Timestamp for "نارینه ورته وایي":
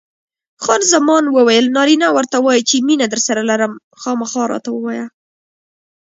1.77-2.61